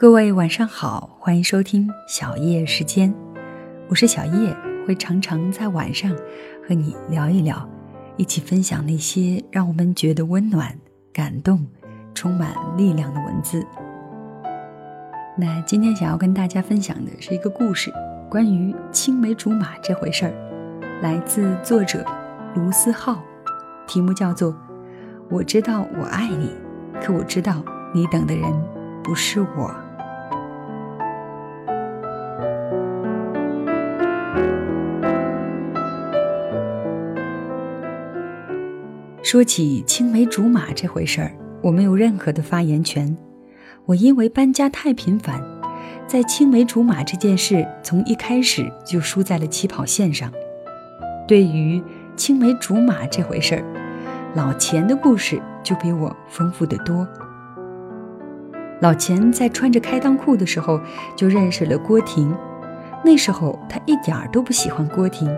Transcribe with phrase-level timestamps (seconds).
[0.00, 3.12] 各位晚上好，欢迎收听小叶时间，
[3.88, 4.56] 我是小叶，
[4.86, 6.16] 会常常在晚上
[6.64, 7.68] 和你聊一聊，
[8.16, 10.72] 一起分享那些让我们觉得温暖、
[11.12, 11.66] 感动、
[12.14, 13.66] 充满力量的文字。
[15.36, 17.92] 那今天想要跟大家分享的是一个故事，
[18.30, 22.04] 关于青梅竹马这回事儿，来自作者
[22.54, 23.20] 卢思浩，
[23.88, 24.52] 题目叫做
[25.28, 26.52] 《我知道我爱你，
[27.02, 28.48] 可我知道你等的人
[29.02, 29.46] 不是我》。
[39.30, 43.14] 说起青梅竹马这回事儿，我没有任何的发言权。
[43.84, 45.38] 我因为搬家太频繁，
[46.06, 50.32] 在青梅竹马这件事从一开始就输在了起跑线上。
[51.26, 51.82] 对于
[52.16, 53.64] 青梅竹马这回事儿，
[54.34, 57.06] 老钱的故事就比我丰富得多。
[58.80, 60.80] 老钱在穿着开裆裤的时候
[61.14, 62.34] 就认识了郭婷，
[63.04, 65.30] 那时候他一点儿都不喜欢郭婷，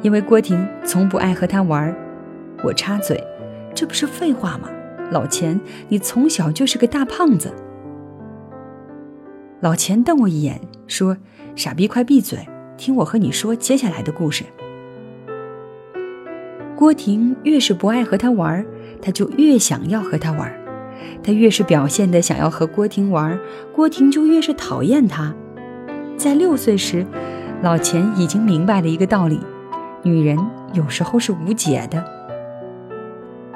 [0.00, 2.05] 因为郭婷从不爱和他玩儿。
[2.62, 3.22] 我插嘴
[3.74, 4.68] ：“这不是废话吗？
[5.10, 7.52] 老钱，你从小就是个大胖子。”
[9.60, 11.16] 老钱瞪我一眼，说
[11.56, 12.46] ：“傻逼，快闭嘴，
[12.76, 14.44] 听我和你说接下来的故事。”
[16.76, 18.64] 郭婷越是不爱和他玩，
[19.00, 20.50] 他就越想要和他玩；
[21.22, 23.38] 他越是表现的想要和郭婷玩，
[23.72, 25.34] 郭婷就越是讨厌他。
[26.18, 27.06] 在六岁时，
[27.62, 29.40] 老钱已经明白了一个道理：
[30.02, 30.38] 女人
[30.74, 32.15] 有时候是无解的。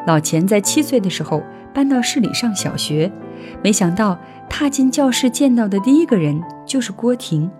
[0.06, 3.10] 老钱在七岁的时候搬到市里上小学，
[3.62, 7.50] 没想到踏进教室见到的第一个人就是郭婷。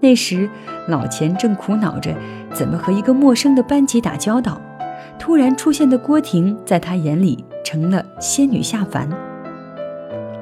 [0.00, 0.48] 那时
[0.88, 2.14] 老钱正苦恼着
[2.52, 4.60] 怎么和一个陌生的班级打交道，
[5.18, 9.08] 突然出现的郭婷在他眼里成了仙女下凡。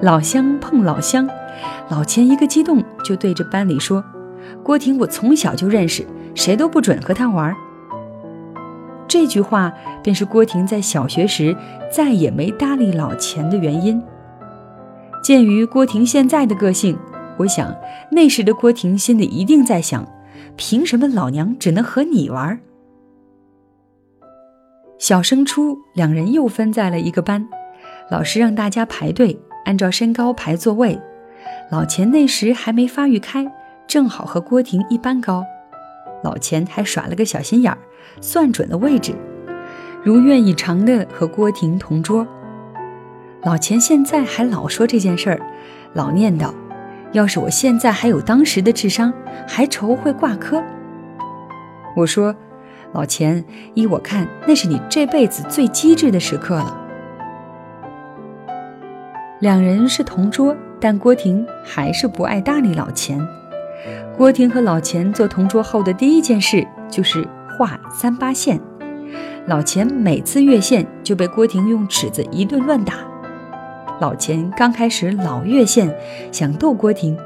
[0.01, 1.29] 老乡碰老乡，
[1.89, 4.05] 老钱一个激动就对着班里说
[4.65, 7.55] ：“郭婷，我从小就认识，谁都不准和她玩。”
[9.09, 11.57] 这句话便是郭婷在小学时
[11.91, 14.03] 再也没搭理老钱的原因。
[15.23, 16.99] 鉴于郭婷现在的个性，
[17.39, 17.75] 我想
[18.11, 20.07] 那时的郭婷心里一定在想：
[20.57, 22.59] 凭什么老娘只能和你玩？
[24.99, 27.49] 小升初，两人又分在了一个班，
[28.11, 30.99] 老师让大家排队，按照身高排座位。
[31.71, 33.47] 老钱那时还没发育开，
[33.87, 35.45] 正好和郭婷一般高。
[36.23, 37.79] 老钱还耍了个小心眼儿。
[38.21, 39.15] 算准了位置，
[40.05, 42.27] 如愿以偿的和郭婷同桌。
[43.43, 45.41] 老钱现在还老说这件事儿，
[45.95, 46.53] 老念叨
[47.13, 49.13] ：“要是我现在还有当时的智商，
[49.49, 50.63] 还愁会挂科。”
[51.97, 52.37] 我说
[52.93, 53.43] ：“老钱，
[53.75, 56.79] 依我看，那是你这辈子最机智的时刻了。”
[59.41, 63.27] 两人是同桌，但郭婷还是不爱搭理老钱。
[64.23, 67.29] 郭婷和老钱做同桌后的第一件事就是。
[67.59, 68.61] 画三八线，
[69.49, 72.95] 老钱每次越线就被郭婷用尺子一顿乱打。
[74.01, 75.93] 老钱刚开始老越线，
[76.31, 77.19] 想逗郭婷，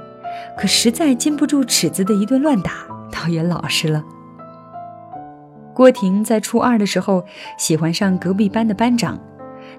[0.57, 2.73] 可实在禁不住尺子的一顿乱打，
[3.13, 4.03] 倒也老实了。
[5.75, 7.27] 郭婷在初二的时候
[7.59, 9.21] 喜欢上隔壁班的班长，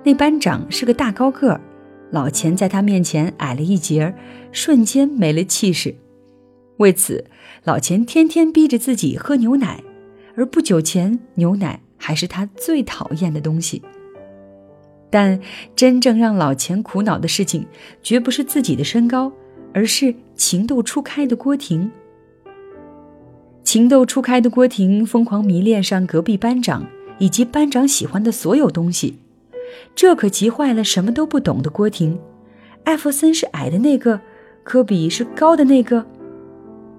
[0.03, 1.61] 那班长是个大高个儿，
[2.11, 4.13] 老钱在他面前矮了一截，
[4.51, 5.95] 瞬间没了气势。
[6.77, 7.25] 为此，
[7.63, 9.83] 老钱天天逼着自己喝牛奶。
[10.35, 13.81] 而不久前，牛奶还是他最讨厌的东西。
[15.09, 15.39] 但
[15.75, 17.65] 真正让老钱苦恼的事情，
[18.03, 19.31] 绝不是自己的身高，
[19.73, 21.89] 而是情窦初开的郭婷。
[23.63, 26.85] 情窦初开的郭婷疯狂迷恋上隔壁班长
[27.17, 29.17] 以及班长喜欢的所有东西，
[29.95, 32.19] 这可急坏了什么都不懂的郭婷。
[32.83, 34.21] 艾弗森是矮的那个，
[34.63, 36.05] 科比是高的那个，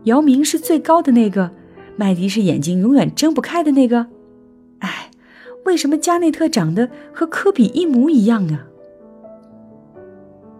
[0.08, 1.50] 姚明是最高的那个。
[1.96, 4.06] 麦迪是眼睛永远睁不开的那个，
[4.78, 5.10] 哎，
[5.64, 8.66] 为什么加内特长得和科比一模一样啊？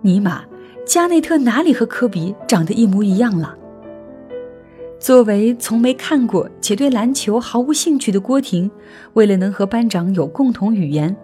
[0.03, 0.45] 尼玛，
[0.85, 3.57] 加内特哪里和科比长得一模一样了？
[4.99, 8.69] 作为从没看过且对篮球毫无兴趣的郭婷，
[9.13, 11.17] 为了能和班长有共同语言，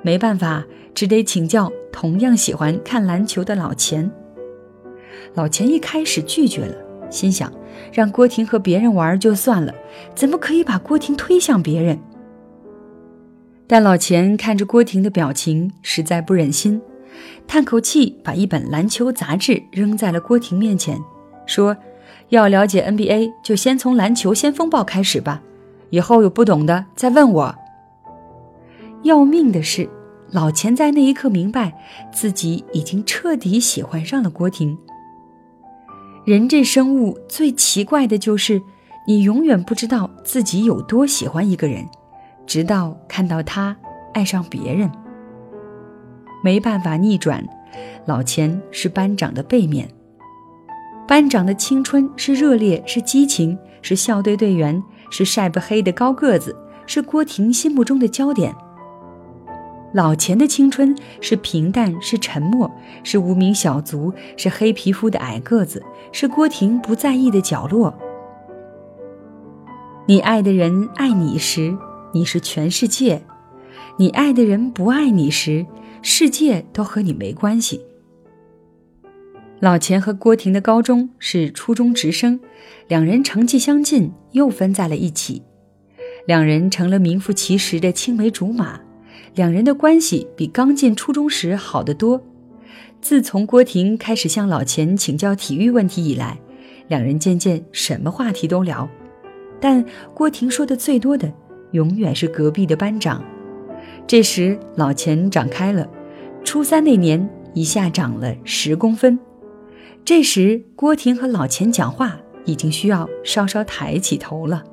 [0.00, 0.64] 没办法，
[0.94, 4.10] 只得请教同样喜欢看篮球的老钱。
[5.34, 6.74] 老钱一开始拒绝了，
[7.10, 7.52] 心想。
[7.92, 9.72] 让郭婷和别人玩就算了，
[10.14, 11.98] 怎么可以把郭婷推向别人？
[13.66, 16.80] 但老钱看着郭婷的表情，实在不忍心，
[17.46, 20.98] 叹口气，把一本篮球杂志扔在了郭婷面前，
[21.46, 21.76] 说
[22.30, 25.42] ：“要了解 NBA，就先从篮球先锋报开始吧，
[25.90, 27.54] 以后有不懂的再问我。”
[29.04, 29.88] 要命的是，
[30.32, 31.72] 老钱在那一刻明白
[32.12, 34.76] 自己已经彻底喜欢上了郭婷。
[36.28, 38.60] 人这生物最奇怪的就是，
[39.06, 41.88] 你永远不知道自己有多喜欢一个人，
[42.46, 43.74] 直到看到他
[44.12, 44.90] 爱上别人。
[46.44, 47.42] 没办法逆转，
[48.04, 49.88] 老钱是班长的背面。
[51.06, 56.54] 班长的青春是热烈，是激情，是校队队员，是晒不黑的高个子，
[56.86, 58.54] 是郭婷心目中的焦点。
[59.92, 62.70] 老钱的青春是平淡，是沉默，
[63.02, 65.82] 是无名小卒，是黑皮肤的矮个子，
[66.12, 67.98] 是郭婷不在意的角落。
[70.06, 71.76] 你爱的人爱你时，
[72.12, 73.20] 你是全世界；
[73.98, 75.66] 你爱的人不爱你时，
[76.02, 77.80] 世界都和你没关系。
[79.60, 82.40] 老钱和郭婷的高中是初中直升，
[82.86, 85.42] 两人成绩相近，又分在了一起。
[86.26, 88.80] 两人成了名副其实的青梅竹马，
[89.34, 92.22] 两人的关系比刚进初中时好得多。
[93.00, 96.38] 自从郭婷开始向老钱请教体育问题以来，
[96.88, 98.88] 两人渐渐什么话题都聊。
[99.60, 99.84] 但
[100.14, 101.32] 郭婷说的最多的，
[101.72, 103.22] 永远是隔壁的班长。
[104.06, 105.88] 这时老钱长开了，
[106.42, 109.18] 初三那年一下长了十公分。
[110.04, 114.64] 这时，郭婷和老钱讲话已经需要稍稍抬起头了。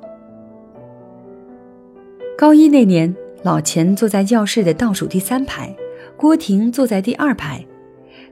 [2.38, 5.74] 高一那年，老钱坐在教室的倒数第三排，
[6.16, 7.64] 郭婷坐在第二排。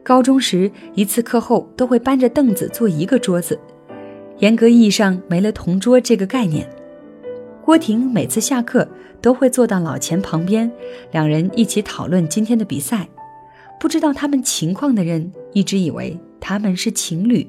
[0.02, 3.58] 高中时，一次课后都会搬着凳子坐一个桌子，
[4.38, 6.68] 严格意义上没了同桌这个概念。
[7.62, 8.86] 郭婷每次下课
[9.20, 10.70] 都会坐到老钱旁边，
[11.12, 13.08] 两人一起讨论今天的比赛。
[13.80, 16.18] 不知道他们情况的人一直以为。
[16.46, 17.48] 他们是情侣，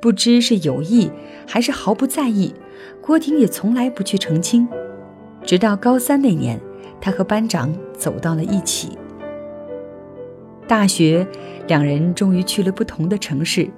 [0.00, 1.10] 不知是有意
[1.46, 2.54] 还是毫不在意，
[3.02, 4.66] 郭婷也从来不去澄清。
[5.44, 6.58] 直到高三那年，
[7.00, 8.98] 他和班长走到了一起。
[10.66, 11.26] 大学，
[11.66, 13.68] 两人终于去了不同的城市。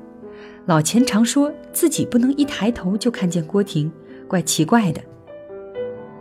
[0.66, 3.90] 老钱常说自己不能一抬头就看见郭婷，
[4.28, 5.00] 怪奇怪的。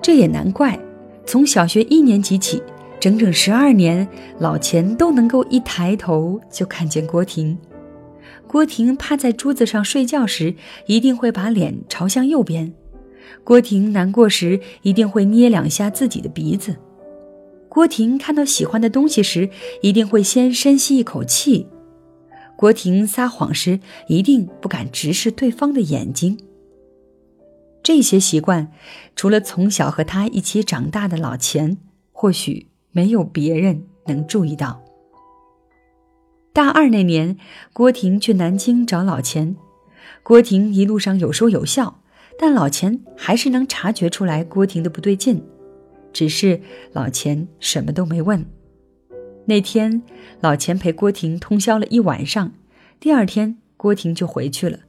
[0.01, 0.79] 这也难怪，
[1.25, 2.61] 从小学一年级起，
[2.99, 4.07] 整整十二年，
[4.39, 7.57] 老钱都能够一抬头就看见郭婷。
[8.47, 10.55] 郭婷趴在桌子上睡觉时，
[10.87, 12.71] 一定会把脸朝向右边；
[13.43, 16.73] 郭婷难过时，一定会捏两下自己的鼻子；
[17.69, 19.49] 郭婷看到喜欢的东西时，
[19.81, 21.67] 一定会先深吸一口气；
[22.55, 26.39] 郭婷撒谎时，一定不敢直视对方的眼睛。
[27.83, 28.71] 这些习惯，
[29.15, 31.77] 除了从小和他一起长大的老钱，
[32.11, 34.81] 或许没有别人能注意到。
[36.51, 37.37] 大二那年，
[37.73, 39.55] 郭婷去南京找老钱。
[40.23, 41.99] 郭婷一路上有说有笑，
[42.37, 45.41] 但老钱还是能察觉出来郭婷的不对劲，
[46.11, 46.59] 只是
[46.91, 48.45] 老钱什么都没问。
[49.45, 50.01] 那天，
[50.41, 52.51] 老钱陪郭婷通宵了一晚上，
[52.99, 54.79] 第二天郭婷就回去了。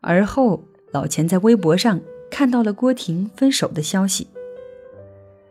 [0.00, 2.00] 而后，老钱在微博上
[2.30, 4.26] 看到了郭婷分手的消息。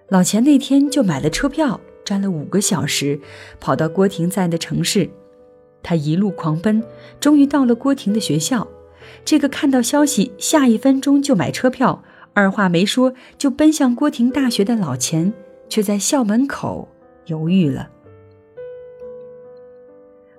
[0.09, 3.19] 老钱那天就买了车票，站了五个小时，
[3.59, 5.09] 跑到郭婷在的城市。
[5.81, 6.83] 他一路狂奔，
[7.19, 8.67] 终于到了郭婷的学校。
[9.23, 12.03] 这个看到消息下一分钟就买车票，
[12.33, 15.33] 二话没说就奔向郭婷大学的老钱，
[15.69, 16.87] 却在校门口
[17.27, 17.89] 犹豫了。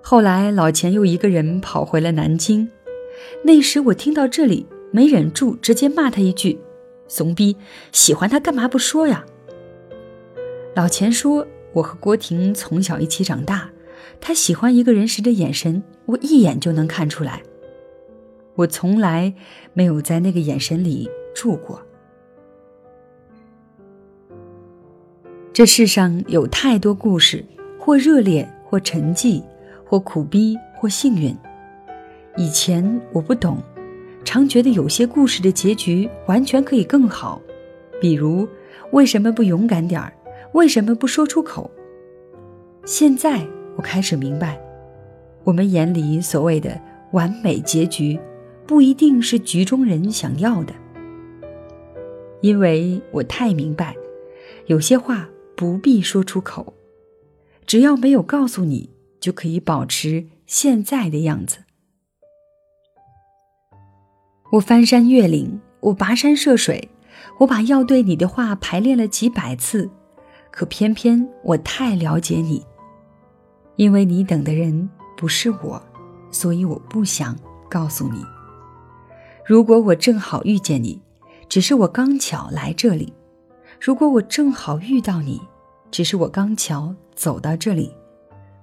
[0.01, 2.69] 后来老钱又一个人跑回了南京。
[3.43, 6.59] 那时我听到这里，没忍住，直接骂他一句
[7.09, 7.57] ：“怂逼，
[7.91, 9.25] 喜欢他干嘛不说呀？”
[10.75, 13.69] 老钱说：“我和郭婷从小一起长大。”
[14.21, 17.43] 他喜欢一个人时的眼神，我一眼就能看出来。
[18.57, 19.31] 我从来
[19.73, 21.81] 没有在那个眼神里住过。
[25.53, 27.45] 这世上有太多故事，
[27.79, 29.41] 或热烈，或沉寂，
[29.85, 31.33] 或苦逼，或幸运。
[32.35, 33.57] 以前我不懂，
[34.25, 37.41] 常觉得有些故事的结局完全可以更好。
[38.01, 38.47] 比如，
[38.91, 40.11] 为什么不勇敢点儿？
[40.53, 41.69] 为什么不说出口？
[42.85, 43.47] 现在。
[43.77, 44.59] 我开始明白，
[45.43, 48.19] 我们眼里所谓的完美结局，
[48.67, 50.73] 不一定是局中人想要的。
[52.41, 53.95] 因为我太明白，
[54.67, 56.73] 有些话不必说出口，
[57.65, 61.59] 只要没有告诉你，就可以保持现在的样子。
[64.51, 66.89] 我翻山越岭，我跋山涉水，
[67.39, 69.89] 我把要对你的话排练了几百次，
[70.51, 72.63] 可偏偏我太了解你。
[73.77, 75.81] 因为你等的人不是我，
[76.31, 77.35] 所以我不想
[77.69, 78.23] 告诉你。
[79.47, 81.01] 如果我正好遇见你，
[81.47, 83.13] 只是我刚巧来这里；
[83.79, 85.39] 如果我正好遇到你，
[85.89, 87.89] 只是我刚巧走到这里。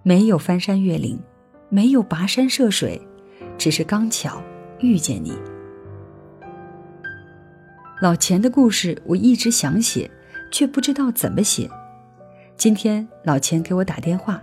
[0.02, 1.18] 没有翻山越岭，
[1.70, 3.00] 没有跋山涉水，
[3.56, 4.42] 只是刚巧
[4.80, 5.32] 遇见你。
[8.02, 10.10] 老钱的故事我一直想写，
[10.52, 11.66] 却不知道怎么写。
[12.58, 14.42] 今天老钱给我打电话，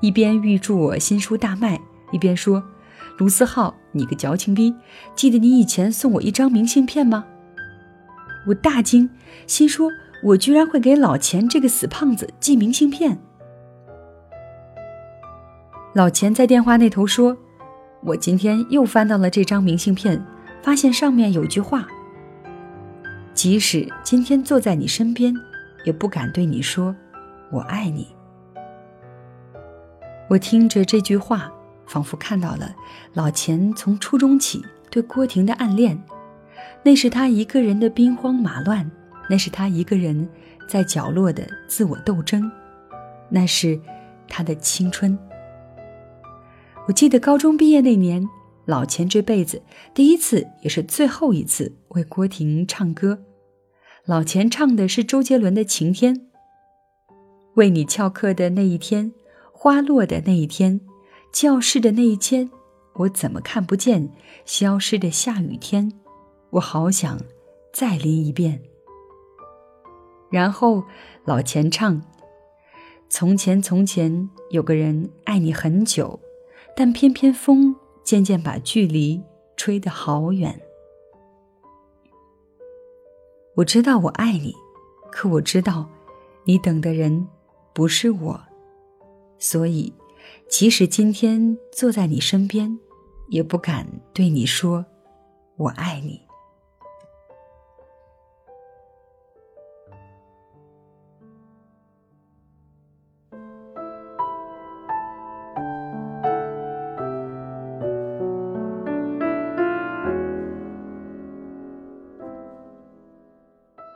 [0.00, 2.60] 一边预祝我新书大卖，一边说
[3.20, 4.74] ：“卢思浩，你个矫情逼，
[5.14, 7.26] 记得你以前送我一张明信片吗？”
[8.48, 9.10] 我大惊，
[9.46, 9.90] 心说
[10.24, 13.18] ：“我居然会给老钱这个死胖子寄明信片。”
[15.92, 17.36] 老钱在电话那头说
[18.02, 20.24] ：“我今天又翻到了这张明信片，
[20.62, 21.86] 发现上面有句话：
[23.34, 25.34] 即使今天坐在你身边，
[25.84, 26.96] 也不敢对你说
[27.52, 28.08] 我爱你。”
[30.30, 31.52] 我听着这句话，
[31.90, 32.72] 仿佛看到了
[33.14, 36.00] 老钱从初中起对郭婷的暗恋。
[36.84, 38.88] 那是他一个人的兵荒马乱，
[39.28, 40.28] 那是他一个人
[40.68, 42.48] 在角落的自我斗争，
[43.28, 43.78] 那是
[44.28, 45.18] 他的青春。
[46.86, 48.26] 我记得高中毕业那年，
[48.66, 49.60] 老钱这辈子
[49.92, 53.18] 第一次也是最后一次为郭婷唱歌。
[54.06, 56.14] 老钱唱的是周杰伦的《晴天》。
[57.54, 59.12] 为你翘课的那一天，
[59.52, 60.80] 花落的那一天，
[61.32, 62.50] 教室的那一间，
[62.94, 64.10] 我怎么看不见
[64.44, 65.92] 消失的下雨天？
[66.50, 67.20] 我好想
[67.72, 68.60] 再淋一遍。
[70.28, 70.82] 然后
[71.24, 72.02] 老钱唱
[73.08, 76.18] ：“从前从前有个人爱你很久，
[76.76, 79.22] 但偏偏风渐渐把距离
[79.56, 80.60] 吹得好远。”
[83.56, 84.54] 我知道我爱你，
[85.12, 85.88] 可我知道
[86.44, 87.28] 你等的人
[87.72, 88.40] 不是我，
[89.38, 89.92] 所以
[90.48, 92.78] 即使今天坐在你身边，
[93.28, 94.84] 也不敢对你说
[95.56, 96.20] “我爱你”。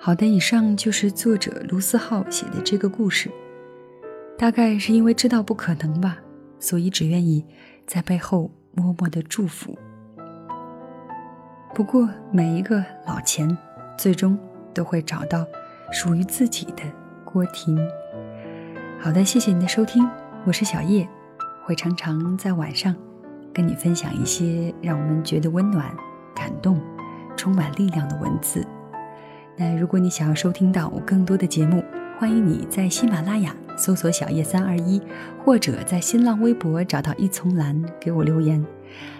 [0.00, 3.30] 好的，以上就是作者卢思浩写的这个故事。
[4.36, 6.18] 大概是因为知道不可能吧，
[6.64, 7.44] 所以只愿意
[7.86, 9.76] 在背后默默的祝福。
[11.74, 13.54] 不过每一个老钱，
[13.98, 14.38] 最终
[14.72, 15.44] 都会找到
[15.92, 16.82] 属于自己的
[17.22, 17.78] 郭婷。
[18.98, 20.08] 好的，谢谢你的收听，
[20.46, 21.06] 我是小叶，
[21.66, 22.96] 会常常在晚上
[23.52, 25.94] 跟你分享一些让我们觉得温暖、
[26.34, 26.80] 感动、
[27.36, 28.66] 充满力量的文字。
[29.54, 31.84] 那如果你想要收听到我更多的节目，
[32.18, 35.00] 欢迎你在喜马拉雅搜索“小叶三二一”，
[35.44, 38.64] 或者在新浪微博找到一丛蓝给我留言。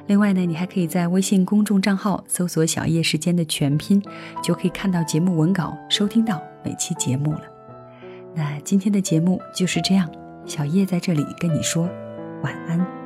[0.07, 4.03] 另外呢，你还可以在微信公众账号搜索“小叶时间”的全拼，
[4.43, 7.43] 就可以看到节目文稿，收听到每期节目了。
[8.35, 10.09] 那今天的节目就是这样，
[10.47, 11.89] 小叶在这里跟你说
[12.43, 13.04] 晚安。